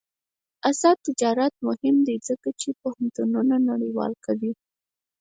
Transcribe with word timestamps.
آزاد 0.69 0.97
تجارت 1.07 1.53
مهم 1.67 1.95
دی 2.07 2.15
ځکه 2.27 2.49
چې 2.59 2.69
پوهنتونونه 2.81 3.55
نړیوال 3.69 4.13
کوي. 4.25 4.51